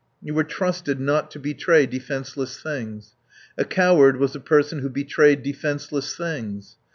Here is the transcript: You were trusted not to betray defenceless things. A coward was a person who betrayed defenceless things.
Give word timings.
You 0.19 0.33
were 0.33 0.43
trusted 0.43 0.99
not 0.99 1.29
to 1.29 1.39
betray 1.39 1.85
defenceless 1.85 2.59
things. 2.59 3.13
A 3.55 3.63
coward 3.63 4.17
was 4.17 4.35
a 4.35 4.39
person 4.39 4.79
who 4.79 4.89
betrayed 4.89 5.43
defenceless 5.43 6.15
things. 6.17 6.77